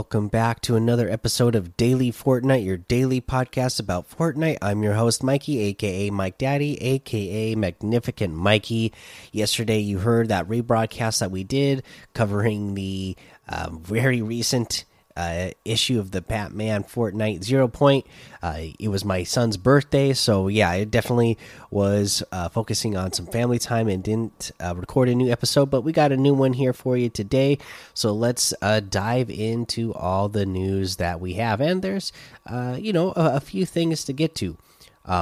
Welcome 0.00 0.28
back 0.28 0.62
to 0.62 0.76
another 0.76 1.10
episode 1.10 1.54
of 1.54 1.76
Daily 1.76 2.10
Fortnite, 2.10 2.64
your 2.64 2.78
daily 2.78 3.20
podcast 3.20 3.78
about 3.78 4.08
Fortnite. 4.08 4.56
I'm 4.62 4.82
your 4.82 4.94
host, 4.94 5.22
Mikey, 5.22 5.58
aka 5.58 6.08
Mike 6.08 6.38
Daddy, 6.38 6.80
aka 6.82 7.54
Magnificent 7.54 8.32
Mikey. 8.32 8.94
Yesterday, 9.30 9.80
you 9.80 9.98
heard 9.98 10.28
that 10.28 10.48
rebroadcast 10.48 11.18
that 11.18 11.30
we 11.30 11.44
did 11.44 11.82
covering 12.14 12.72
the 12.72 13.14
uh, 13.46 13.68
very 13.72 14.22
recent 14.22 14.86
uh, 15.16 15.50
issue 15.64 15.98
of 15.98 16.10
the 16.10 16.20
Batman 16.20 16.84
Fortnite 16.84 17.42
Zero 17.42 17.68
Point. 17.68 18.06
Uh, 18.42 18.62
it 18.78 18.88
was 18.88 19.04
my 19.04 19.22
son's 19.22 19.56
birthday, 19.56 20.12
so 20.12 20.48
yeah, 20.48 20.72
it 20.74 20.90
definitely 20.90 21.36
was 21.70 22.22
uh, 22.32 22.48
focusing 22.48 22.96
on 22.96 23.12
some 23.12 23.26
family 23.26 23.58
time 23.58 23.88
and 23.88 24.02
didn't 24.02 24.50
uh, 24.60 24.74
record 24.76 25.08
a 25.08 25.14
new 25.14 25.30
episode. 25.30 25.70
But 25.70 25.82
we 25.82 25.92
got 25.92 26.12
a 26.12 26.16
new 26.16 26.34
one 26.34 26.52
here 26.52 26.72
for 26.72 26.96
you 26.96 27.08
today, 27.08 27.58
so 27.94 28.12
let's 28.12 28.54
uh, 28.62 28.80
dive 28.80 29.30
into 29.30 29.92
all 29.94 30.28
the 30.28 30.46
news 30.46 30.96
that 30.96 31.20
we 31.20 31.34
have. 31.34 31.60
And 31.60 31.82
there's, 31.82 32.12
uh, 32.46 32.76
you 32.78 32.92
know, 32.92 33.12
a, 33.16 33.36
a, 33.36 33.40
few 33.40 33.66
things 33.66 34.04
to 34.04 34.12
get 34.12 34.34
to. 34.36 34.56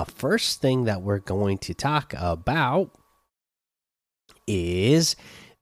first 0.07 0.61
thing 0.61 0.85
that 0.85 1.03
we're 1.03 1.19
going 1.19 1.59
to 1.59 1.75
talk 1.75 2.15
about 2.17 2.91
is 4.47 5.17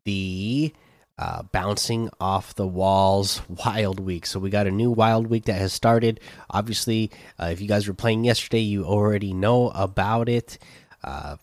the 0.05 0.73
uh, 1.19 1.43
bouncing 1.45 2.11
off 2.21 2.55
the 2.55 2.67
walls 2.67 3.43
wild 3.49 4.01
week. 4.01 4.27
So 4.27 4.39
we 4.39 4.51
got 4.51 4.67
a 4.67 4.71
new 4.71 4.91
wild 4.91 5.29
week 5.29 5.45
that 5.47 5.61
has 5.61 5.73
started. 5.73 6.21
Obviously 6.51 7.11
uh, 7.41 7.47
if 7.47 7.61
you 7.61 7.69
guys 7.69 7.89
were 7.89 7.95
playing 7.95 8.25
yesterday 8.25 8.61
you 8.61 8.85
already 8.85 9.33
know 9.33 9.71
about 9.71 10.29
it 10.29 10.59
uh, 11.05 11.37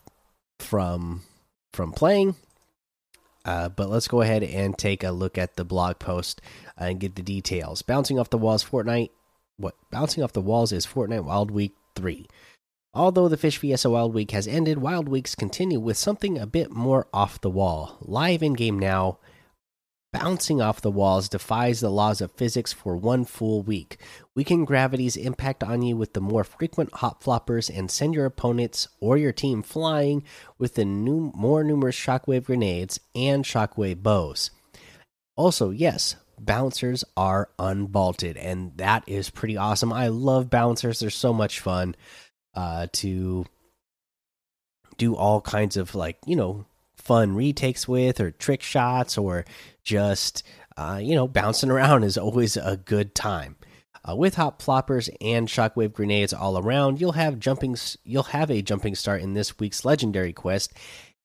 from 0.58 1.22
from 1.72 1.92
playing. 1.92 2.36
Uh, 3.44 3.68
but 3.68 3.90
let's 3.90 4.08
go 4.08 4.22
ahead 4.22 4.42
and 4.42 4.78
take 4.78 5.04
a 5.04 5.10
look 5.10 5.36
at 5.36 5.56
the 5.56 5.64
blog 5.64 5.98
post 5.98 6.40
and 6.78 7.00
get 7.00 7.14
the 7.14 7.22
details. 7.22 7.82
Bouncing 7.82 8.18
off 8.18 8.30
the 8.30 8.38
walls 8.38 8.64
fortnite 8.64 9.10
what? 9.56 9.74
Bouncing 9.90 10.24
off 10.24 10.32
the 10.32 10.40
walls 10.40 10.72
is 10.72 10.86
fortnite 10.86 11.24
wild 11.24 11.50
week 11.50 11.74
3 11.94 12.26
Although 12.94 13.28
the 13.28 13.36
Fish 13.36 13.58
Fiesta 13.58 13.90
Wild 13.90 14.14
Week 14.14 14.30
has 14.30 14.46
ended, 14.46 14.78
Wild 14.78 15.08
Weeks 15.08 15.34
continue 15.34 15.80
with 15.80 15.96
something 15.96 16.38
a 16.38 16.46
bit 16.46 16.70
more 16.70 17.08
off 17.12 17.40
the 17.40 17.50
wall. 17.50 17.98
Live 18.00 18.40
in 18.40 18.52
game 18.52 18.78
now, 18.78 19.18
Bouncing 20.14 20.62
off 20.62 20.80
the 20.80 20.92
walls 20.92 21.28
defies 21.28 21.80
the 21.80 21.90
laws 21.90 22.20
of 22.20 22.30
physics 22.30 22.72
for 22.72 22.96
one 22.96 23.24
full 23.24 23.62
week. 23.62 23.98
Weaken 24.36 24.64
gravity's 24.64 25.16
impact 25.16 25.64
on 25.64 25.82
you 25.82 25.96
with 25.96 26.12
the 26.12 26.20
more 26.20 26.44
frequent 26.44 26.94
hop 26.94 27.22
floppers 27.22 27.68
and 27.68 27.90
send 27.90 28.14
your 28.14 28.24
opponents 28.24 28.86
or 29.00 29.16
your 29.16 29.32
team 29.32 29.60
flying 29.60 30.22
with 30.56 30.76
the 30.76 30.84
new, 30.84 31.32
more 31.34 31.64
numerous 31.64 31.96
shockwave 31.96 32.44
grenades 32.44 33.00
and 33.16 33.44
shockwave 33.44 34.04
bows. 34.04 34.52
Also, 35.34 35.70
yes, 35.70 36.14
bouncers 36.38 37.02
are 37.16 37.50
unvaulted, 37.58 38.36
and 38.38 38.76
that 38.76 39.02
is 39.08 39.30
pretty 39.30 39.56
awesome. 39.56 39.92
I 39.92 40.08
love 40.08 40.48
bouncers, 40.48 41.00
they're 41.00 41.10
so 41.10 41.32
much 41.32 41.58
fun 41.58 41.96
uh, 42.54 42.86
to 42.92 43.46
do 44.96 45.16
all 45.16 45.40
kinds 45.40 45.76
of 45.76 45.96
like, 45.96 46.18
you 46.24 46.36
know, 46.36 46.66
fun 46.94 47.34
retakes 47.34 47.88
with 47.88 48.20
or 48.20 48.30
trick 48.30 48.62
shots 48.62 49.18
or 49.18 49.44
just 49.84 50.42
uh, 50.76 50.98
you 51.00 51.14
know 51.14 51.28
bouncing 51.28 51.70
around 51.70 52.02
is 52.02 52.18
always 52.18 52.56
a 52.56 52.76
good 52.76 53.14
time. 53.14 53.56
Uh, 54.06 54.14
with 54.14 54.34
hop 54.34 54.60
floppers 54.60 55.08
and 55.20 55.48
shockwave 55.48 55.92
grenades 55.92 56.34
all 56.34 56.58
around, 56.58 57.00
you'll 57.00 57.12
have 57.12 57.38
jumping 57.38 57.76
you'll 58.04 58.24
have 58.24 58.50
a 58.50 58.62
jumping 58.62 58.94
start 58.94 59.22
in 59.22 59.34
this 59.34 59.58
week's 59.58 59.84
legendary 59.84 60.32
quest. 60.32 60.72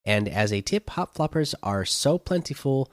And 0.06 0.30
as 0.30 0.54
a 0.54 0.62
tip, 0.62 0.90
hop 0.92 1.16
floppers 1.16 1.54
are 1.62 1.84
so 1.86 2.18
plentiful 2.18 2.90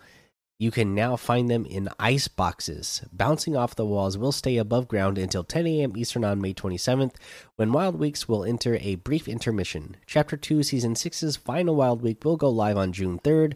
you 0.58 0.70
can 0.70 0.94
now 0.94 1.16
find 1.16 1.50
them 1.50 1.66
in 1.66 1.90
ice 1.98 2.28
boxes. 2.28 3.02
Bouncing 3.12 3.54
off 3.54 3.76
the 3.76 3.84
walls 3.84 4.16
will 4.16 4.32
stay 4.32 4.56
above 4.56 4.88
ground 4.88 5.18
until 5.18 5.44
10 5.44 5.66
a.m. 5.66 5.96
Eastern 5.96 6.24
on 6.24 6.40
May 6.40 6.54
27th, 6.54 7.14
when 7.56 7.72
Wild 7.72 7.98
Weeks 7.98 8.26
will 8.26 8.42
enter 8.42 8.78
a 8.80 8.94
brief 8.94 9.28
intermission. 9.28 9.96
Chapter 10.06 10.36
2, 10.38 10.62
Season 10.62 10.94
6's 10.94 11.36
final 11.36 11.76
Wild 11.76 12.00
Week 12.00 12.24
will 12.24 12.38
go 12.38 12.48
live 12.48 12.78
on 12.78 12.92
June 12.92 13.18
3rd. 13.18 13.54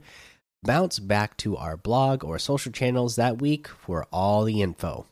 Bounce 0.63 0.99
back 0.99 1.39
to 1.39 1.57
our 1.57 1.77
blog 1.77 2.23
or 2.23 2.39
social 2.39 2.71
channels 2.71 3.17
that 3.17 3.41
week 3.41 3.69
for 3.69 4.07
all 4.13 4.45
the 4.45 4.61
info. 4.61 5.07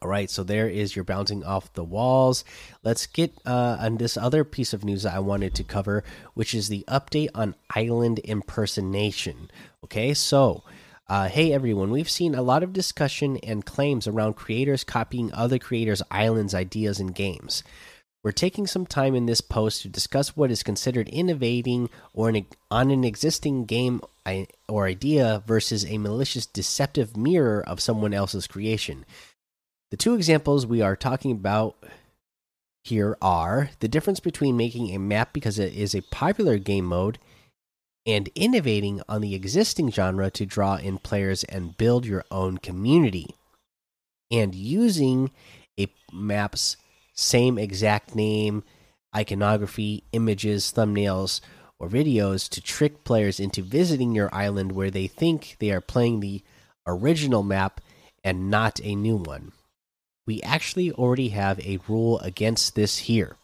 All 0.00 0.08
right, 0.08 0.30
so 0.30 0.44
there 0.44 0.68
is 0.68 0.94
your 0.94 1.04
bouncing 1.04 1.42
off 1.42 1.72
the 1.72 1.82
walls. 1.82 2.44
Let's 2.84 3.06
get 3.06 3.32
uh, 3.44 3.78
on 3.80 3.96
this 3.96 4.16
other 4.16 4.44
piece 4.44 4.72
of 4.72 4.84
news 4.84 5.02
that 5.02 5.14
I 5.14 5.18
wanted 5.18 5.54
to 5.54 5.64
cover, 5.64 6.04
which 6.34 6.54
is 6.54 6.68
the 6.68 6.84
update 6.86 7.30
on 7.34 7.56
island 7.74 8.20
impersonation. 8.20 9.50
Okay, 9.82 10.14
so 10.14 10.62
uh, 11.08 11.28
hey 11.28 11.52
everyone, 11.52 11.90
we've 11.90 12.10
seen 12.10 12.34
a 12.34 12.42
lot 12.42 12.62
of 12.62 12.72
discussion 12.72 13.38
and 13.38 13.66
claims 13.66 14.06
around 14.06 14.34
creators 14.34 14.84
copying 14.84 15.32
other 15.32 15.58
creators' 15.58 16.02
islands, 16.10 16.54
ideas, 16.54 17.00
and 17.00 17.14
games. 17.14 17.64
We're 18.24 18.32
taking 18.32 18.66
some 18.66 18.86
time 18.86 19.14
in 19.14 19.26
this 19.26 19.42
post 19.42 19.82
to 19.82 19.88
discuss 19.88 20.34
what 20.34 20.50
is 20.50 20.62
considered 20.62 21.10
innovating 21.10 21.90
or 22.14 22.30
an, 22.30 22.46
on 22.70 22.90
an 22.90 23.04
existing 23.04 23.66
game 23.66 24.00
or 24.66 24.86
idea 24.86 25.42
versus 25.46 25.84
a 25.84 25.98
malicious, 25.98 26.46
deceptive 26.46 27.18
mirror 27.18 27.62
of 27.66 27.80
someone 27.80 28.14
else's 28.14 28.46
creation. 28.46 29.04
The 29.90 29.98
two 29.98 30.14
examples 30.14 30.66
we 30.66 30.80
are 30.80 30.96
talking 30.96 31.32
about 31.32 31.76
here 32.82 33.18
are 33.20 33.68
the 33.80 33.88
difference 33.88 34.20
between 34.20 34.56
making 34.56 34.94
a 34.94 34.98
map 34.98 35.34
because 35.34 35.58
it 35.58 35.74
is 35.74 35.94
a 35.94 36.00
popular 36.00 36.56
game 36.56 36.86
mode 36.86 37.18
and 38.06 38.30
innovating 38.34 39.02
on 39.06 39.20
the 39.20 39.34
existing 39.34 39.90
genre 39.90 40.30
to 40.30 40.46
draw 40.46 40.76
in 40.76 40.96
players 40.96 41.44
and 41.44 41.76
build 41.76 42.06
your 42.06 42.24
own 42.30 42.58
community, 42.58 43.34
and 44.30 44.54
using 44.54 45.30
a 45.78 45.88
map's 46.12 46.76
same 47.14 47.58
exact 47.58 48.14
name, 48.14 48.62
iconography, 49.16 50.04
images, 50.12 50.72
thumbnails, 50.74 51.40
or 51.78 51.88
videos 51.88 52.48
to 52.50 52.60
trick 52.60 53.04
players 53.04 53.40
into 53.40 53.62
visiting 53.62 54.14
your 54.14 54.32
island 54.34 54.72
where 54.72 54.90
they 54.90 55.06
think 55.06 55.56
they 55.58 55.70
are 55.70 55.80
playing 55.80 56.20
the 56.20 56.42
original 56.86 57.42
map 57.42 57.80
and 58.22 58.50
not 58.50 58.80
a 58.82 58.94
new 58.94 59.16
one 59.16 59.52
we 60.26 60.40
actually 60.42 60.90
already 60.92 61.30
have 61.30 61.60
a 61.60 61.80
rule 61.88 62.18
against 62.20 62.74
this 62.74 62.98
here. 62.98 63.36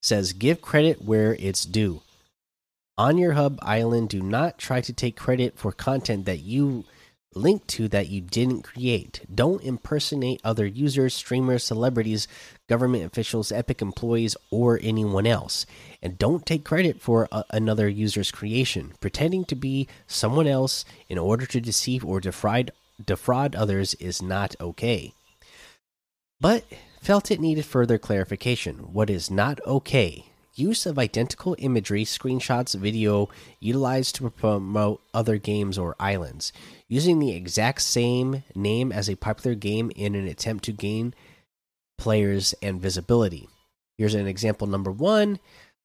says 0.00 0.32
give 0.32 0.60
credit 0.60 1.02
where 1.02 1.34
it's 1.34 1.64
due. 1.64 2.02
On 2.98 3.18
your 3.18 3.32
hub 3.32 3.58
island, 3.62 4.08
do 4.08 4.20
not 4.20 4.58
try 4.58 4.80
to 4.80 4.92
take 4.92 5.16
credit 5.16 5.56
for 5.56 5.72
content 5.72 6.26
that 6.26 6.40
you 6.40 6.84
link 7.34 7.66
to 7.68 7.88
that 7.88 8.08
you 8.08 8.20
didn't 8.20 8.62
create. 8.62 9.20
Don't 9.32 9.62
impersonate 9.62 10.40
other 10.44 10.66
users, 10.66 11.14
streamers, 11.14 11.64
celebrities, 11.64 12.28
government 12.68 13.04
officials, 13.04 13.52
Epic 13.52 13.82
employees, 13.82 14.36
or 14.50 14.78
anyone 14.82 15.26
else. 15.26 15.66
And 16.02 16.18
don't 16.18 16.46
take 16.46 16.64
credit 16.64 17.00
for 17.00 17.28
a 17.30 17.44
another 17.50 17.88
user's 17.88 18.30
creation. 18.30 18.92
Pretending 19.00 19.44
to 19.46 19.54
be 19.54 19.88
someone 20.06 20.46
else 20.46 20.84
in 21.08 21.18
order 21.18 21.46
to 21.46 21.60
deceive 21.60 22.04
or 22.04 22.20
defraud 22.20 22.72
defraud 23.04 23.54
others 23.54 23.94
is 23.94 24.22
not 24.22 24.54
okay. 24.60 25.12
But 26.40 26.64
felt 27.00 27.30
it 27.30 27.40
needed 27.40 27.64
further 27.64 27.98
clarification. 27.98 28.92
What 28.92 29.10
is 29.10 29.30
not 29.30 29.60
okay? 29.66 30.31
Use 30.54 30.84
of 30.84 30.98
identical 30.98 31.56
imagery, 31.58 32.04
screenshots, 32.04 32.78
video 32.78 33.30
utilized 33.58 34.16
to 34.16 34.28
promote 34.28 35.00
other 35.14 35.38
games 35.38 35.78
or 35.78 35.96
islands. 35.98 36.52
Using 36.88 37.18
the 37.18 37.34
exact 37.34 37.80
same 37.80 38.44
name 38.54 38.92
as 38.92 39.08
a 39.08 39.16
popular 39.16 39.54
game 39.54 39.90
in 39.96 40.14
an 40.14 40.26
attempt 40.26 40.64
to 40.64 40.72
gain 40.72 41.14
players 41.96 42.54
and 42.60 42.80
visibility. 42.80 43.48
Here's 43.96 44.14
an 44.14 44.26
example 44.26 44.66
number 44.66 44.90
one 44.90 45.38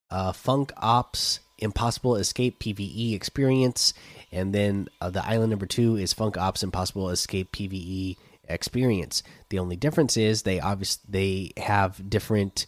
uh, 0.10 0.34
Funk 0.34 0.74
Ops 0.78 1.40
Impossible 1.60 2.16
Escape 2.18 2.60
PvE 2.60 3.14
experience 3.14 3.94
and 4.32 4.54
then 4.54 4.88
uh, 5.00 5.10
the 5.10 5.26
island 5.26 5.50
number 5.50 5.66
two 5.66 5.96
is 5.96 6.14
Funk 6.14 6.38
Ops 6.38 6.64
Impossible 6.64 7.10
Escape 7.10 7.52
PVE 7.52 8.18
experience. 8.50 9.24
The 9.50 9.60
only 9.60 9.76
difference 9.76 10.18
is 10.18 10.42
they 10.42 10.60
obviously 10.60 11.04
they 11.10 11.62
have 11.62 12.10
different 12.10 12.66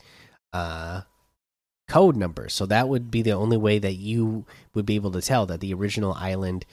uh, 0.54 1.02
code 1.90 2.16
numbers, 2.16 2.54
so 2.54 2.66
that 2.68 2.88
would 2.88 3.12
be 3.12 3.22
the 3.22 3.32
only 3.32 3.58
way 3.58 3.80
that 3.80 3.96
you 3.96 4.46
would 4.74 4.86
be 4.86 4.96
able 4.96 5.12
to 5.12 5.22
tell 5.22 5.46
that 5.48 5.60
the 5.60 5.74
original 5.74 6.14
island, 6.14 6.66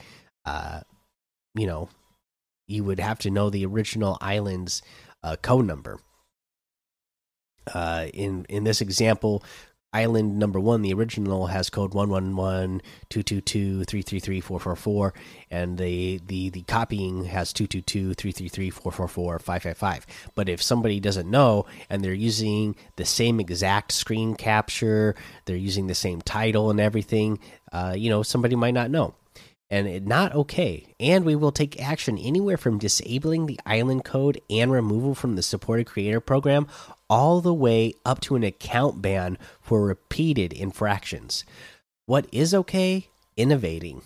uh, 0.45 0.81
you 1.55 1.67
know, 1.67 1.89
you 2.67 2.83
would 2.83 2.99
have 2.99 3.19
to 3.19 3.29
know 3.29 3.49
the 3.49 3.65
original 3.65 4.17
island's 4.21 4.81
uh, 5.23 5.35
code 5.41 5.65
number. 5.65 5.99
Uh, 7.73 8.07
in 8.13 8.45
in 8.47 8.63
this 8.63 8.79
example, 8.79 9.43
Island 10.01 10.37
number 10.37 10.59
one, 10.59 10.81
the 10.83 10.93
original 10.93 11.47
has 11.47 11.69
code 11.69 11.93
one 11.93 12.09
one 12.09 12.35
one 12.35 12.81
two 13.09 13.23
two 13.23 13.41
two 13.41 13.83
three 13.89 14.03
three 14.03 14.19
three 14.19 14.41
four 14.41 14.59
four 14.59 14.75
four, 14.75 15.13
and 15.49 15.77
the 15.77 16.21
the 16.31 16.49
the 16.51 16.63
copying 16.75 17.25
has 17.25 17.51
two 17.51 17.67
two 17.67 17.81
two 17.81 18.13
three 18.13 18.31
three 18.31 18.49
three 18.55 18.69
four 18.69 18.91
four 18.91 19.07
four 19.07 19.39
five 19.39 19.63
five 19.63 19.77
five. 19.77 20.05
But 20.35 20.49
if 20.49 20.61
somebody 20.61 20.99
doesn't 20.99 21.29
know 21.37 21.65
and 21.89 22.03
they're 22.03 22.13
using 22.29 22.75
the 22.95 23.05
same 23.05 23.39
exact 23.39 23.91
screen 23.91 24.35
capture, 24.35 25.15
they're 25.45 25.65
using 25.69 25.87
the 25.87 25.95
same 25.95 26.21
title 26.21 26.69
and 26.71 26.79
everything, 26.79 27.39
uh, 27.71 27.93
you 27.97 28.09
know, 28.11 28.23
somebody 28.23 28.55
might 28.55 28.73
not 28.75 28.91
know. 28.91 29.15
and 29.69 29.87
it, 29.87 30.05
not 30.05 30.33
okay. 30.33 30.93
And 30.99 31.25
we 31.25 31.35
will 31.35 31.51
take 31.51 31.81
action 31.81 32.17
anywhere 32.17 32.57
from 32.57 32.77
disabling 32.79 33.45
the 33.45 33.59
island 33.65 34.03
code 34.05 34.39
and 34.49 34.71
removal 34.71 35.13
from 35.15 35.35
the 35.35 35.43
supported 35.43 35.87
creator 35.87 36.21
program 36.21 36.67
all 37.09 37.41
the 37.41 37.53
way 37.53 37.93
up 38.05 38.19
to 38.21 38.35
an 38.35 38.43
account 38.43 39.01
ban 39.01 39.37
for 39.61 39.85
repeated 39.85 40.53
infractions. 40.53 41.43
What 42.05 42.27
is 42.31 42.53
okay? 42.53 43.07
Innovating. 43.35 44.01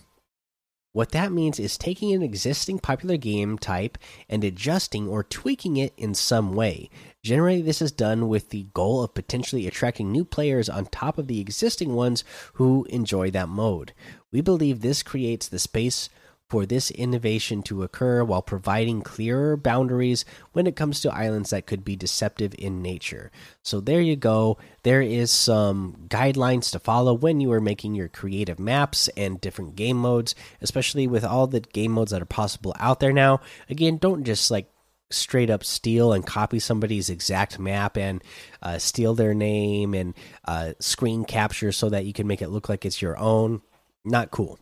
What 0.94 1.12
that 1.12 1.32
means 1.32 1.58
is 1.58 1.78
taking 1.78 2.12
an 2.12 2.22
existing 2.22 2.80
popular 2.80 3.16
game 3.16 3.58
type 3.58 3.98
and 4.28 4.44
adjusting 4.44 5.08
or 5.08 5.24
tweaking 5.24 5.78
it 5.78 5.94
in 5.96 6.14
some 6.14 6.54
way. 6.54 6.90
Generally, 7.24 7.62
this 7.62 7.82
is 7.82 7.94
done 7.94 8.28
with 8.28 8.50
the 8.50 8.68
goal 8.74 9.02
of 9.02 9.14
potentially 9.14 9.68
attracting 9.68 10.12
new 10.12 10.26
players 10.26 10.68
on 10.68 10.88
top 10.88 11.18
of 11.18 11.28
the 11.28 11.40
existing 11.40 11.94
ones 11.94 12.26
who 12.54 12.86
enjoy 12.90 13.32
that 13.32 13.48
mode. 13.48 13.94
We 14.34 14.42
believe 14.42 14.82
this 14.82 15.02
creates 15.02 15.48
the 15.48 15.60
space 15.60 16.10
for 16.52 16.66
this 16.66 16.92
innovation 16.92 17.64
to 17.64 17.82
occur 17.82 18.26
while 18.26 18.42
providing 18.42 19.02
clearer 19.02 19.56
boundaries 19.56 20.26
when 20.52 20.68
it 20.68 20.76
comes 20.76 21.00
to 21.00 21.10
islands 21.10 21.52
that 21.52 21.66
could 21.66 21.86
be 21.86 21.96
deceptive 21.96 22.54
in 22.60 22.82
nature. 22.82 23.32
So 23.64 23.80
there 23.80 24.02
you 24.02 24.18
go. 24.18 24.58
There 24.84 25.02
is 25.02 25.32
some 25.32 26.08
guidelines 26.10 26.70
to 26.74 26.80
follow 26.80 27.14
when 27.14 27.40
you 27.40 27.54
are 27.54 27.62
making 27.62 27.96
your 27.96 28.10
creative 28.10 28.60
maps 28.60 29.08
and 29.16 29.40
different 29.40 29.78
game 29.78 29.96
modes, 29.96 30.36
especially 30.60 31.08
with 31.08 31.24
all 31.24 31.48
the 31.48 31.62
game 31.62 31.94
modes 31.94 32.12
that 32.12 32.22
are 32.22 32.26
possible 32.26 32.76
out 32.82 33.00
there 33.00 33.14
now. 33.14 33.40
Again, 33.70 33.96
don't 33.96 34.26
just 34.26 34.52
like 34.52 34.70
straight 35.10 35.50
up 35.50 35.64
steal 35.64 36.12
and 36.12 36.26
copy 36.26 36.60
somebody's 36.60 37.10
exact 37.10 37.60
map 37.60 37.96
and 37.96 38.22
uh, 38.62 38.78
steal 38.78 39.16
their 39.16 39.34
name 39.34 39.94
and 39.94 40.16
uh, 40.44 40.74
screen 40.82 41.24
capture 41.24 41.72
so 41.72 41.88
that 41.88 42.04
you 42.04 42.12
can 42.12 42.28
make 42.28 42.42
it 42.42 42.50
look 42.50 42.68
like 42.68 42.86
it's 42.86 43.02
your 43.02 43.18
own. 43.18 43.62
Not 44.04 44.32
cool. 44.32 44.60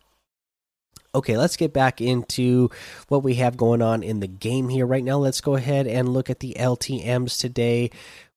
Okay, 1.15 1.37
let's 1.37 1.57
get 1.57 1.73
back 1.73 2.01
into 2.01 2.69
what 3.07 3.23
we 3.23 3.35
have 3.35 3.57
going 3.57 3.81
on 3.81 4.03
in 4.03 4.19
the 4.19 4.27
game 4.27 4.69
here. 4.69 4.85
Right 4.85 5.03
now, 5.03 5.17
let's 5.17 5.41
go 5.41 5.55
ahead 5.55 5.87
and 5.87 6.09
look 6.09 6.29
at 6.29 6.39
the 6.39 6.55
LTMs 6.59 7.39
today. 7.39 7.89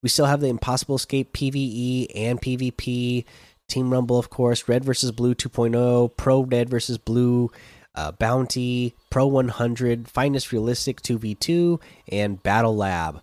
We 0.02 0.08
still 0.08 0.24
have 0.24 0.40
the 0.40 0.48
Impossible 0.48 0.96
Escape 0.96 1.34
PvE 1.34 2.06
and 2.14 2.40
PvP, 2.40 3.26
Team 3.68 3.92
Rumble, 3.92 4.18
of 4.18 4.30
course, 4.30 4.68
Red 4.68 4.84
versus 4.84 5.12
Blue 5.12 5.34
2.0, 5.34 6.16
Pro 6.16 6.44
Red 6.44 6.70
versus 6.70 6.96
Blue, 6.96 7.50
uh, 7.94 8.12
Bounty, 8.12 8.94
Pro 9.10 9.26
100, 9.26 10.08
Finest 10.08 10.50
Realistic 10.50 11.02
2v2, 11.02 11.78
and 12.08 12.42
Battle 12.42 12.74
Lab 12.74 13.22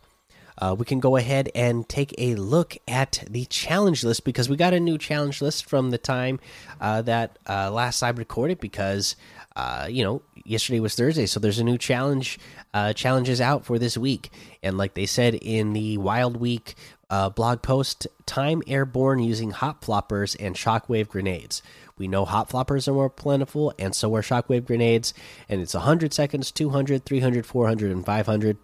uh, 0.60 0.76
we 0.78 0.86
can 0.86 1.00
go 1.00 1.16
ahead 1.16 1.50
and 1.56 1.88
take 1.88 2.14
a 2.18 2.36
look 2.36 2.78
at 2.88 3.24
the 3.30 3.46
challenge 3.46 4.04
list 4.04 4.24
because 4.24 4.50
we 4.50 4.56
got 4.56 4.74
a 4.74 4.80
new 4.80 4.98
challenge 4.98 5.42
list 5.42 5.66
from 5.66 5.92
the 5.92 5.98
time 5.98 6.40
uh, 6.82 7.02
that 7.02 7.40
uh, 7.48 7.72
last 7.72 8.04
I 8.04 8.10
recorded 8.10 8.60
because 8.60 9.16
uh, 9.56 9.88
you 9.90 10.04
know 10.04 10.22
yesterday 10.44 10.80
was 10.80 10.96
Thursday, 10.96 11.26
so 11.26 11.40
there's 11.40 11.60
a 11.60 11.64
new 11.64 11.78
challenge 11.78 12.40
uh, 12.74 12.94
challenges 12.94 13.42
out 13.42 13.66
for 13.66 13.80
this 13.80 13.98
week, 13.98 14.32
and 14.62 14.78
like 14.78 14.94
they 14.94 15.06
said 15.06 15.36
in 15.36 15.74
the 15.74 15.98
Wild 15.98 16.38
Week 16.38 16.76
uh, 17.10 17.30
blog 17.30 17.62
post, 17.62 18.08
time 18.26 18.62
airborne 18.68 19.20
using 19.20 19.52
hop 19.52 19.84
floppers 19.84 20.36
and 20.40 20.56
shockwave 20.56 21.08
grenades. 21.08 21.62
We 21.98 22.08
know 22.08 22.24
hop 22.24 22.52
floppers 22.52 22.88
are 22.88 22.94
more 22.94 23.10
plentiful, 23.10 23.74
and 23.80 23.96
so 23.96 24.14
are 24.16 24.22
shockwave 24.22 24.66
grenades, 24.66 25.14
and 25.50 25.62
it's 25.62 25.74
100 25.74 26.14
seconds, 26.14 26.52
200, 26.52 27.04
300, 27.04 27.46
400, 27.46 27.92
and 27.92 28.06
500 28.06 28.58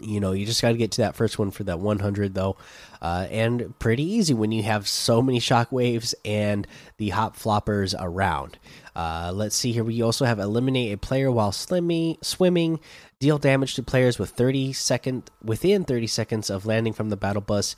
you 0.00 0.20
know 0.20 0.32
you 0.32 0.46
just 0.46 0.62
got 0.62 0.72
to 0.72 0.76
get 0.76 0.92
to 0.92 1.02
that 1.02 1.16
first 1.16 1.38
one 1.38 1.50
for 1.50 1.64
that 1.64 1.80
100 1.80 2.34
though. 2.34 2.56
Uh, 3.00 3.26
and 3.30 3.78
pretty 3.78 4.02
easy 4.02 4.32
when 4.32 4.50
you 4.50 4.62
have 4.62 4.88
so 4.88 5.20
many 5.20 5.38
shockwaves 5.38 6.14
and 6.24 6.66
the 6.96 7.10
hop 7.10 7.36
floppers 7.36 7.94
around. 7.98 8.58
Uh, 8.96 9.30
let's 9.34 9.56
see 9.56 9.72
here. 9.72 9.84
We 9.84 10.00
also 10.02 10.24
have 10.24 10.38
eliminate 10.38 10.92
a 10.92 10.96
player 10.98 11.30
while 11.30 11.52
slimming, 11.52 12.22
swimming. 12.24 12.80
Deal 13.18 13.38
damage 13.38 13.74
to 13.74 13.82
players 13.82 14.18
with 14.18 14.30
30 14.30 14.72
second 14.72 15.30
within 15.42 15.84
30 15.84 16.06
seconds 16.06 16.50
of 16.50 16.66
landing 16.66 16.92
from 16.92 17.10
the 17.10 17.16
battle 17.16 17.42
bus. 17.42 17.76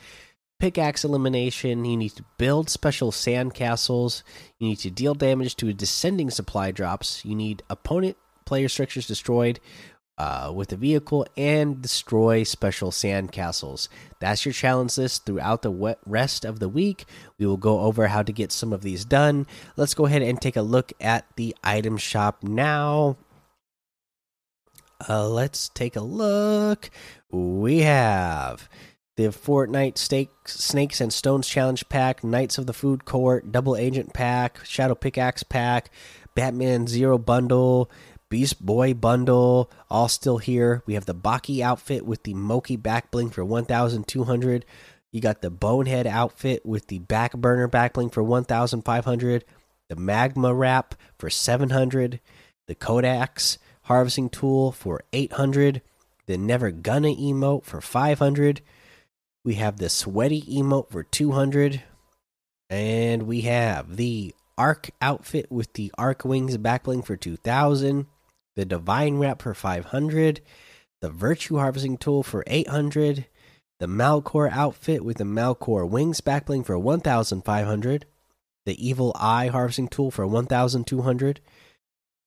Pickaxe 0.59 1.05
elimination. 1.05 1.85
You 1.85 1.97
need 1.97 2.17
to 2.17 2.25
build 2.39 2.71
special 2.71 3.13
sand 3.13 3.55
castles. 3.55 4.23
You 4.59 4.69
need 4.69 4.79
to 4.79 4.91
deal 4.91 5.15
damage 5.15 5.57
to 5.57 5.73
descending 5.73 6.31
supply 6.31 6.71
drops. 6.71 7.25
You 7.25 7.35
need 7.35 7.63
opponent 7.69 8.17
player 8.47 8.69
structures 8.69 9.07
destroyed 9.07 9.61
uh, 10.19 10.53
with 10.55 10.69
the 10.69 10.77
vehicle 10.77 11.27
and 11.37 11.83
destroy 11.83 12.43
special 12.43 12.91
sand 12.91 13.33
castles. 13.33 13.89
That's 14.19 14.47
your 14.47 14.53
challenge 14.53 14.97
list 14.97 15.27
throughout 15.27 15.63
the 15.63 15.97
rest 16.07 16.45
of 16.45 16.59
the 16.59 16.69
week. 16.69 17.05
We 17.39 17.47
will 17.47 17.57
go 17.57 17.81
over 17.81 18.09
how 18.09 18.23
to 18.23 18.33
get 18.33 18.53
some 18.53 18.73
of 18.73 18.83
these 18.83 19.05
done. 19.05 19.47
Let's 19.77 19.95
go 19.95 20.07
ahead 20.07 20.23
and 20.23 20.41
take 20.41 20.57
a 20.57 20.63
look 20.63 20.93
at 21.01 21.27
the 21.37 21.55
item 21.63 21.97
shop 21.97 22.43
now. 22.43 23.17
Uh, 25.07 25.29
let's 25.29 25.69
take 25.69 25.97
a 25.97 26.01
look. 26.01 26.91
We 27.31 27.81
have 27.81 28.69
the 29.17 29.25
Fortnite 29.25 29.99
Stakes, 29.99 30.55
Snakes 30.55 31.01
and 31.01 31.13
Stones 31.13 31.49
Challenge 31.49 31.89
Pack, 31.89 32.25
Knights 32.25 32.59
of 32.59 32.67
the 32.67 32.73
Food 32.73 33.05
Court, 33.05 33.53
Double 33.53 33.77
Agent 33.77 34.13
Pack, 34.15 34.65
Shadow 34.65 34.95
Pickaxe 34.95 35.43
Pack, 35.43 35.91
Batman 36.35 36.87
Zero 36.87 37.19
Bundle, 37.19 37.91
Beast 38.28 38.64
Boy 38.64 38.93
bundle, 38.93 39.70
all 39.88 40.08
still 40.08 40.38
here. 40.38 40.82
We 40.84 40.94
have 40.94 41.06
the 41.06 41.14
Baki 41.14 41.61
outfit 41.61 42.05
with 42.05 42.25
the 42.25 42.34
Moki 42.34 42.76
back 42.76 43.11
bling 43.11 43.31
for 43.31 43.44
1,200. 43.44 44.64
You 45.12 45.20
got 45.20 45.43
the 45.43 45.50
Bonehead 45.50 46.06
outfit 46.06 46.67
with 46.67 46.88
the 46.88 46.99
back 46.99 47.32
burner 47.37 47.69
back 47.69 47.93
bling 47.93 48.11
for 48.11 48.23
1,500. 48.23 49.44
The 49.88 49.96
Magma 49.96 50.52
wrap 50.52 50.96
for 51.19 51.31
700. 51.31 52.20
The 52.67 52.75
Kodaks 52.75 53.58
harvesting 53.82 54.29
tool 54.29 54.72
for 54.72 55.05
800. 55.12 55.81
The 56.26 56.37
Never 56.37 56.72
Gonna 56.72 57.14
emote 57.14 57.64
for 57.64 57.81
500. 57.81 58.61
We 59.44 59.55
have 59.55 59.76
the 59.76 59.88
Sweaty 59.88 60.43
emote 60.43 60.90
for 60.90 61.05
200. 61.05 61.82
And 62.69 63.22
we 63.22 63.43
have 63.43 63.96
the 63.96 64.34
Arc 64.58 64.91
outfit 65.01 65.53
with 65.53 65.72
the 65.74 65.93
Arc 65.96 66.24
Wings 66.24 66.56
backbling 66.58 67.05
for 67.05 67.15
2000 67.15 68.06
the 68.56 68.65
Divine 68.65 69.19
Wrap 69.19 69.43
for 69.43 69.55
500, 69.55 70.41
the 71.01 71.10
Virtue 71.10 71.58
Harvesting 71.58 71.98
Tool 71.98 72.22
for 72.22 72.43
800, 72.46 73.27
the 73.79 73.86
Malcore 73.86 74.51
outfit 74.51 75.05
with 75.05 75.19
the 75.19 75.25
Malcore 75.25 75.89
Wings 75.89 76.20
backbling 76.20 76.65
for 76.65 76.79
1500, 76.79 78.06
the 78.65 78.89
Evil 78.89 79.15
Eye 79.19 79.48
Harvesting 79.48 79.89
Tool 79.89 80.10
for 80.10 80.27
1200, 80.27 81.41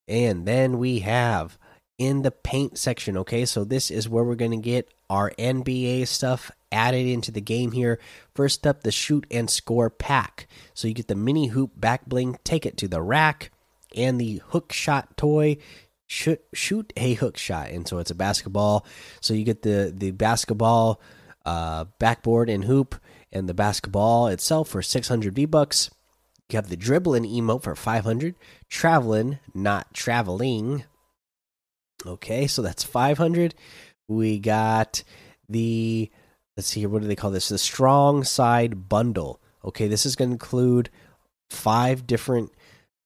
and 0.07 0.45
then 0.45 0.77
we 0.77 0.99
have 0.99 1.57
in 1.97 2.21
the 2.21 2.31
paint 2.31 2.77
section, 2.77 3.17
okay? 3.17 3.45
So 3.45 3.63
this 3.63 3.91
is 3.91 4.07
where 4.07 4.23
we're 4.23 4.35
going 4.35 4.51
to 4.51 4.57
get 4.57 4.89
our 5.09 5.31
NBA 5.31 6.07
stuff 6.07 6.51
added 6.71 7.05
into 7.07 7.31
the 7.31 7.41
game 7.41 7.71
here. 7.73 7.99
First 8.33 8.65
up, 8.65 8.83
the 8.83 8.91
shoot 8.91 9.27
and 9.29 9.49
score 9.49 9.89
pack. 9.89 10.47
So 10.73 10.87
you 10.87 10.93
get 10.93 11.07
the 11.07 11.15
mini 11.15 11.47
hoop 11.47 11.71
back 11.75 12.05
bling, 12.05 12.39
take 12.43 12.65
it 12.65 12.77
to 12.77 12.87
the 12.87 13.01
rack, 13.01 13.51
and 13.95 14.19
the 14.19 14.41
hook 14.47 14.71
shot 14.71 15.17
toy 15.17 15.57
shoot 16.09 16.41
shoot 16.53 16.91
a 16.97 17.13
hook 17.13 17.37
shot, 17.37 17.69
and 17.69 17.87
so 17.87 17.99
it's 17.99 18.11
a 18.11 18.15
basketball. 18.15 18.85
So 19.21 19.33
you 19.33 19.45
get 19.45 19.61
the 19.61 19.93
the 19.95 20.11
basketball 20.11 20.99
uh, 21.45 21.85
backboard 21.99 22.49
and 22.49 22.65
hoop, 22.65 22.95
and 23.31 23.47
the 23.47 23.53
basketball 23.53 24.27
itself 24.27 24.67
for 24.67 24.81
600 24.81 25.33
V 25.33 25.45
bucks. 25.45 25.89
You 26.49 26.57
have 26.57 26.69
the 26.69 26.75
dribbling 26.75 27.25
emote 27.25 27.61
for 27.61 27.75
500. 27.75 28.35
Traveling, 28.69 29.37
not 29.53 29.93
traveling. 29.93 30.83
Okay, 32.05 32.47
so 32.47 32.63
that's 32.63 32.83
500. 32.83 33.53
We 34.07 34.39
got 34.39 35.03
the 35.47 36.09
let's 36.57 36.67
see 36.67 36.81
here. 36.81 36.89
What 36.89 37.03
do 37.03 37.07
they 37.07 37.15
call 37.15 37.31
this? 37.31 37.49
The 37.49 37.57
strong 37.59 38.23
side 38.23 38.89
bundle. 38.89 39.39
Okay, 39.63 39.87
this 39.87 40.05
is 40.05 40.15
going 40.15 40.29
to 40.29 40.33
include 40.33 40.89
five 41.51 42.07
different 42.07 42.51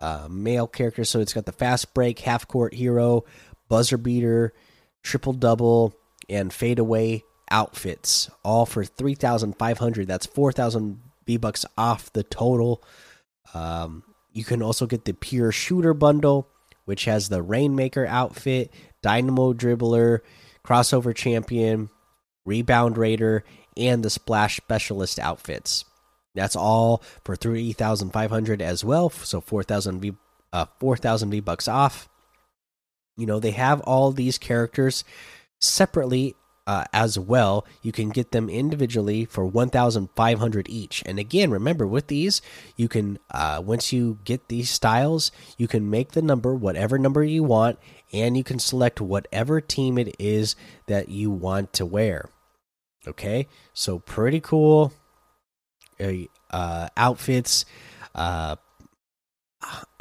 uh, 0.03 0.27
male 0.29 0.67
character. 0.67 1.05
So 1.05 1.21
it's 1.21 1.33
got 1.33 1.45
the 1.45 1.53
fast 1.53 1.93
break, 1.93 2.19
half 2.19 2.45
court 2.47 2.73
hero, 2.73 3.23
buzzer 3.69 3.97
beater, 3.97 4.53
triple 5.01 5.31
double, 5.33 5.95
and 6.29 6.53
fadeaway 6.53 7.23
outfits, 7.49 8.29
all 8.43 8.65
for 8.65 8.83
three 8.83 9.15
thousand 9.15 9.57
five 9.57 9.77
hundred. 9.77 10.07
That's 10.07 10.25
four 10.25 10.51
thousand 10.51 10.99
V 11.25 11.37
bucks 11.37 11.65
off 11.77 12.11
the 12.11 12.23
total. 12.23 12.83
Um, 13.53 14.03
you 14.33 14.43
can 14.43 14.61
also 14.61 14.85
get 14.85 15.05
the 15.05 15.13
pure 15.13 15.51
shooter 15.53 15.93
bundle, 15.93 16.49
which 16.85 17.05
has 17.05 17.29
the 17.29 17.41
Rainmaker 17.41 18.05
outfit, 18.05 18.73
Dynamo 19.01 19.53
dribbler, 19.53 20.19
crossover 20.65 21.15
champion, 21.15 21.89
rebound 22.45 22.97
raider, 22.97 23.45
and 23.77 24.03
the 24.03 24.09
splash 24.09 24.57
specialist 24.57 25.17
outfits. 25.19 25.85
That's 26.35 26.55
all 26.55 27.03
for 27.23 27.35
three 27.35 27.73
thousand 27.73 28.11
five 28.11 28.31
hundred 28.31 28.61
as 28.61 28.83
well. 28.83 29.09
So 29.09 29.41
four 29.41 29.63
thousand 29.63 30.01
v 30.01 30.13
uh, 30.51 30.65
four 30.79 30.97
thousand 30.97 31.31
v 31.31 31.39
bucks 31.39 31.67
off. 31.67 32.09
You 33.17 33.25
know 33.25 33.39
they 33.39 33.51
have 33.51 33.81
all 33.81 34.11
these 34.11 34.37
characters 34.37 35.03
separately 35.59 36.35
uh, 36.65 36.85
as 36.93 37.19
well. 37.19 37.65
You 37.81 37.91
can 37.91 38.09
get 38.09 38.31
them 38.31 38.49
individually 38.49 39.25
for 39.25 39.45
1,500 39.45 40.69
each. 40.69 41.03
And 41.05 41.19
again, 41.19 41.51
remember 41.51 41.85
with 41.85 42.07
these, 42.07 42.41
you 42.77 42.87
can 42.87 43.19
uh, 43.31 43.61
once 43.63 43.91
you 43.91 44.19
get 44.23 44.47
these 44.47 44.69
styles, 44.69 45.31
you 45.57 45.67
can 45.67 45.89
make 45.89 46.11
the 46.11 46.21
number 46.21 46.55
whatever 46.55 46.97
number 46.97 47.23
you 47.23 47.43
want, 47.43 47.79
and 48.11 48.37
you 48.37 48.43
can 48.43 48.59
select 48.59 49.01
whatever 49.01 49.59
team 49.61 49.97
it 49.97 50.15
is 50.19 50.55
that 50.87 51.09
you 51.09 51.31
want 51.31 51.73
to 51.73 51.85
wear. 51.85 52.29
Okay, 53.05 53.47
so 53.73 53.99
pretty 53.99 54.39
cool 54.39 54.93
uh, 56.51 56.87
outfits. 56.97 57.65
Uh, 58.15 58.55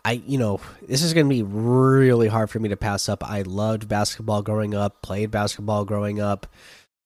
I 0.05 0.13
you 0.27 0.39
know 0.39 0.61
this 0.87 1.03
is 1.03 1.15
going 1.15 1.27
to 1.27 1.35
be 1.35 1.43
really 1.43 2.29
hard 2.29 2.51
for 2.51 2.59
me 2.59 2.69
to 2.71 2.77
pass 2.77 3.09
up. 3.09 3.29
I 3.29 3.43
loved 3.43 3.89
basketball 3.89 4.43
growing 4.43 4.75
up, 4.75 5.03
played 5.03 5.31
basketball 5.31 5.85
growing 5.85 6.21
up, 6.21 6.47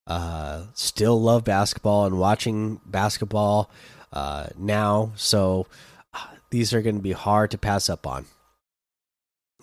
uh, 0.07 0.63
still 0.73 1.21
love 1.21 1.43
basketball 1.43 2.05
and 2.05 2.17
watching 2.17 2.81
basketball 2.85 3.69
uh, 4.11 4.47
now. 4.57 5.11
So 5.15 5.67
uh, 6.13 6.25
these 6.49 6.73
are 6.73 6.81
going 6.81 6.95
to 6.95 7.01
be 7.01 7.11
hard 7.11 7.51
to 7.51 7.57
pass 7.57 7.89
up 7.89 8.07
on. 8.07 8.25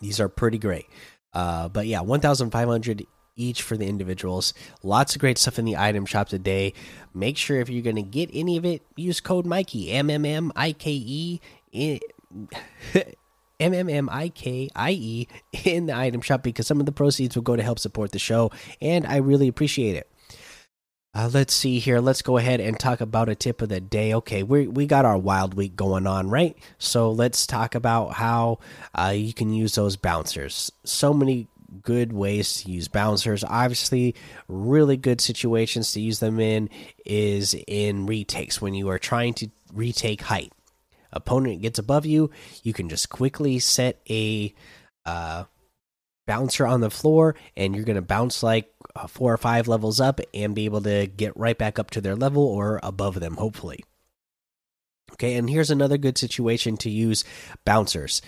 These 0.00 0.20
are 0.20 0.28
pretty 0.28 0.58
great. 0.58 0.86
Uh, 1.32 1.68
but 1.68 1.86
yeah, 1.86 2.00
1,500 2.00 3.06
each 3.36 3.62
for 3.62 3.76
the 3.76 3.86
individuals. 3.86 4.54
Lots 4.82 5.14
of 5.14 5.20
great 5.20 5.38
stuff 5.38 5.58
in 5.58 5.64
the 5.64 5.76
item 5.76 6.06
shop 6.06 6.28
today. 6.28 6.72
Make 7.12 7.36
sure 7.36 7.60
if 7.60 7.68
you're 7.68 7.82
going 7.82 7.96
to 7.96 8.02
get 8.02 8.30
any 8.32 8.56
of 8.56 8.64
it, 8.64 8.82
use 8.96 9.20
code 9.20 9.46
Mikey 9.46 9.90
M 9.90 10.10
M 10.10 10.24
M 10.24 10.52
I 10.56 10.72
K 10.72 10.90
E. 10.92 11.40
M 13.60 13.72
M 13.72 13.88
M 13.88 14.08
I 14.10 14.28
K 14.28 14.68
I 14.74 14.90
E 14.90 15.28
in 15.64 15.86
the 15.86 15.96
item 15.96 16.20
shop 16.20 16.42
because 16.42 16.66
some 16.66 16.80
of 16.80 16.86
the 16.86 16.92
proceeds 16.92 17.36
will 17.36 17.42
go 17.42 17.56
to 17.56 17.62
help 17.62 17.78
support 17.78 18.12
the 18.12 18.18
show, 18.18 18.50
and 18.80 19.06
I 19.06 19.16
really 19.18 19.48
appreciate 19.48 19.96
it. 19.96 20.10
Uh, 21.16 21.30
let's 21.32 21.54
see 21.54 21.78
here. 21.78 22.00
Let's 22.00 22.22
go 22.22 22.38
ahead 22.38 22.60
and 22.60 22.78
talk 22.78 23.00
about 23.00 23.28
a 23.28 23.36
tip 23.36 23.62
of 23.62 23.68
the 23.68 23.80
day. 23.80 24.12
Okay, 24.14 24.42
we 24.42 24.66
we 24.66 24.86
got 24.86 25.04
our 25.04 25.16
wild 25.16 25.54
week 25.54 25.76
going 25.76 26.08
on, 26.08 26.28
right? 26.28 26.56
So 26.78 27.12
let's 27.12 27.46
talk 27.46 27.76
about 27.76 28.14
how 28.14 28.58
uh, 28.94 29.12
you 29.14 29.32
can 29.32 29.52
use 29.52 29.76
those 29.76 29.96
bouncers. 29.96 30.72
So 30.82 31.14
many 31.14 31.46
good 31.82 32.12
ways 32.12 32.62
to 32.62 32.70
use 32.70 32.88
bouncers. 32.88 33.44
Obviously, 33.44 34.14
really 34.48 34.96
good 34.96 35.20
situations 35.20 35.92
to 35.92 36.00
use 36.00 36.20
them 36.20 36.40
in 36.40 36.70
is 37.04 37.54
in 37.66 38.06
retakes 38.06 38.60
when 38.60 38.74
you 38.74 38.88
are 38.88 38.98
trying 38.98 39.34
to 39.34 39.48
retake 39.72 40.22
height. 40.22 40.52
Opponent 41.12 41.62
gets 41.62 41.78
above 41.78 42.06
you, 42.06 42.30
you 42.62 42.72
can 42.72 42.88
just 42.88 43.08
quickly 43.08 43.58
set 43.60 44.00
a 44.10 44.52
uh, 45.06 45.44
bouncer 46.26 46.66
on 46.66 46.80
the 46.80 46.90
floor, 46.90 47.36
and 47.56 47.74
you're 47.74 47.84
going 47.84 47.94
to 47.96 48.02
bounce 48.02 48.42
like 48.42 48.72
uh, 48.96 49.06
four 49.06 49.32
or 49.32 49.38
five 49.38 49.68
levels 49.68 50.00
up 50.00 50.20
and 50.32 50.54
be 50.54 50.64
able 50.64 50.82
to 50.82 51.06
get 51.06 51.36
right 51.36 51.56
back 51.56 51.78
up 51.78 51.90
to 51.90 52.00
their 52.00 52.16
level 52.16 52.42
or 52.42 52.80
above 52.82 53.20
them, 53.20 53.36
hopefully. 53.36 53.84
Okay, 55.12 55.36
and 55.36 55.48
here's 55.48 55.70
another 55.70 55.96
good 55.96 56.18
situation 56.18 56.76
to 56.78 56.90
use 56.90 57.24
bouncers 57.64 58.20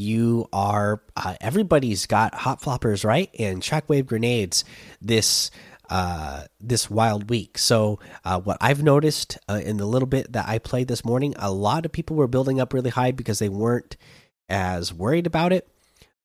you 0.00 0.48
are 0.52 1.02
uh, 1.16 1.36
everybody's 1.40 2.06
got 2.06 2.34
hop 2.34 2.62
floppers 2.62 3.04
right 3.04 3.30
and 3.38 3.62
shockwave 3.62 4.06
grenades 4.06 4.64
this 5.00 5.50
uh, 5.90 6.44
this 6.60 6.88
wild 6.88 7.28
week. 7.28 7.58
So 7.58 7.98
uh, 8.24 8.40
what 8.40 8.56
I've 8.60 8.82
noticed 8.82 9.38
uh, 9.48 9.60
in 9.62 9.76
the 9.76 9.86
little 9.86 10.06
bit 10.06 10.32
that 10.32 10.48
I 10.48 10.58
played 10.58 10.86
this 10.86 11.04
morning, 11.04 11.34
a 11.36 11.50
lot 11.50 11.84
of 11.84 11.90
people 11.90 12.16
were 12.16 12.28
building 12.28 12.60
up 12.60 12.72
really 12.72 12.90
high 12.90 13.10
because 13.10 13.40
they 13.40 13.48
weren't 13.48 13.96
as 14.48 14.94
worried 14.94 15.26
about 15.26 15.52
it. 15.52 15.68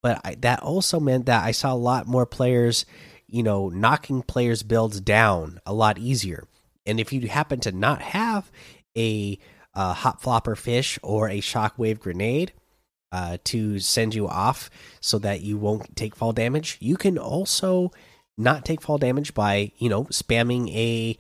But 0.04 0.22
I, 0.24 0.36
that 0.36 0.62
also 0.62 1.00
meant 1.00 1.26
that 1.26 1.44
I 1.44 1.52
saw 1.52 1.74
a 1.74 1.76
lot 1.76 2.06
more 2.06 2.28
players, 2.28 2.86
you 3.28 3.42
know, 3.42 3.70
knocking 3.70 4.22
players' 4.22 4.62
builds 4.62 5.02
down 5.02 5.60
a 5.66 5.74
lot 5.74 5.98
easier. 5.98 6.48
And 6.86 7.00
if 7.00 7.12
you 7.12 7.28
happen 7.28 7.60
to 7.62 7.72
not 7.72 8.04
have 8.04 8.52
a, 8.96 9.40
a 9.76 9.80
uh, 9.80 9.94
hop 9.94 10.22
flopper 10.22 10.56
fish 10.56 11.00
or 11.02 11.28
a 11.28 11.42
shockwave 11.42 12.00
grenade, 12.00 12.54
uh, 13.16 13.38
to 13.46 13.80
send 13.80 14.14
you 14.14 14.28
off 14.28 14.70
so 15.00 15.18
that 15.18 15.40
you 15.40 15.58
won't 15.58 15.96
take 15.96 16.18
fall 16.18 16.34
damage. 16.34 16.78
You 16.82 16.98
can 16.98 17.18
also 17.18 17.92
not 18.38 18.66
take 18.66 18.82
fall 18.82 18.98
damage 18.98 19.34
by 19.34 19.72
you 19.78 19.88
know 19.88 20.04
spamming 20.06 20.70
a 20.76 21.18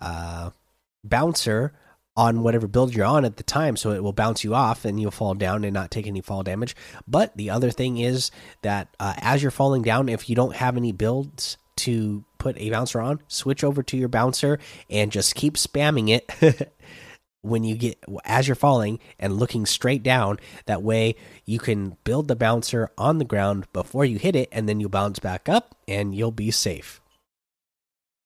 uh, 0.00 0.50
bouncer 1.04 1.72
on 2.16 2.42
whatever 2.42 2.66
build 2.66 2.96
you're 2.96 3.06
on 3.06 3.24
at 3.24 3.36
the 3.36 3.44
time, 3.44 3.76
so 3.76 3.92
it 3.92 4.02
will 4.02 4.12
bounce 4.12 4.42
you 4.42 4.56
off 4.56 4.84
and 4.84 5.00
you'll 5.00 5.12
fall 5.12 5.34
down 5.34 5.62
and 5.62 5.72
not 5.72 5.92
take 5.92 6.08
any 6.08 6.20
fall 6.20 6.42
damage. 6.42 6.74
But 7.06 7.36
the 7.36 7.50
other 7.50 7.70
thing 7.70 7.98
is 7.98 8.32
that 8.62 8.88
uh, 8.98 9.14
as 9.18 9.40
you're 9.40 9.52
falling 9.52 9.82
down, 9.82 10.08
if 10.08 10.28
you 10.28 10.34
don't 10.34 10.56
have 10.56 10.76
any 10.76 10.90
builds 10.90 11.58
to 11.76 12.24
put 12.38 12.58
a 12.58 12.70
bouncer 12.70 13.00
on, 13.00 13.20
switch 13.28 13.62
over 13.62 13.84
to 13.84 13.96
your 13.96 14.08
bouncer 14.08 14.58
and 14.90 15.12
just 15.12 15.36
keep 15.36 15.54
spamming 15.54 16.08
it 16.08 16.72
when 17.42 17.64
you 17.64 17.76
get 17.76 17.98
as 18.24 18.48
you're 18.48 18.54
falling 18.54 18.98
and 19.18 19.38
looking 19.38 19.66
straight 19.66 20.02
down 20.02 20.38
that 20.66 20.82
way 20.82 21.14
you 21.44 21.58
can 21.58 21.96
build 22.04 22.28
the 22.28 22.36
bouncer 22.36 22.90
on 22.98 23.18
the 23.18 23.24
ground 23.24 23.66
before 23.72 24.04
you 24.04 24.18
hit 24.18 24.36
it 24.36 24.48
and 24.52 24.68
then 24.68 24.80
you 24.80 24.88
bounce 24.88 25.18
back 25.18 25.48
up 25.48 25.76
and 25.86 26.14
you'll 26.14 26.32
be 26.32 26.50
safe. 26.50 27.00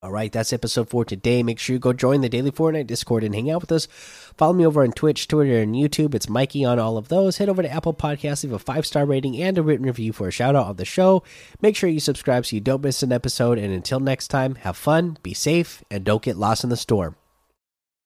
All 0.03 0.11
right 0.11 0.33
that's 0.33 0.55
episode 0.55 0.89
for 0.89 1.05
today. 1.05 1.43
Make 1.43 1.59
sure 1.59 1.75
you 1.75 1.81
go 1.81 1.93
join 1.93 2.23
the 2.23 2.31
daily 2.31 2.51
fortnite 2.51 2.87
discord 2.87 3.23
and 3.23 3.35
hang 3.35 3.51
out 3.51 3.61
with 3.61 3.73
us. 3.73 3.87
Follow 4.39 4.55
me 4.55 4.65
over 4.65 4.83
on 4.83 4.93
twitch 4.93 5.29
twitter 5.29 5.59
and 5.59 5.75
youtube. 5.75 6.15
It's 6.15 6.29
mikey 6.29 6.65
on 6.65 6.79
all 6.79 6.97
of 6.97 7.09
those. 7.09 7.37
Head 7.37 7.51
over 7.51 7.63
to 7.63 7.71
apple 7.71 7.93
podcasts 7.93 8.43
leave 8.43 8.55
a 8.55 8.59
five 8.59 8.87
star 8.87 9.05
rating 9.05 9.41
and 9.43 9.59
a 9.59 9.63
written 9.63 9.85
review 9.85 10.15
for 10.15 10.29
a 10.29 10.33
shout 10.33 10.57
out 10.57 10.69
on 10.69 10.77
the 10.77 10.87
show. 10.87 11.23
Make 11.61 11.77
sure 11.77 11.91
you 11.91 12.01
subscribe 12.01 12.47
so 12.47 12.57
you 12.57 12.63
don't 12.63 12.83
miss 12.83 13.03
an 13.03 13.13
episode. 13.13 13.59
And 13.59 13.75
until 13.75 14.01
next 14.01 14.29
time 14.29 14.55
have 14.57 14.79
fun 14.79 15.19
be 15.23 15.35
safe 15.35 15.85
and 15.91 16.05
don't 16.05 16.23
get 16.23 16.39
lost 16.39 16.65
in 16.65 16.71
the 16.71 16.77
storm 16.79 17.17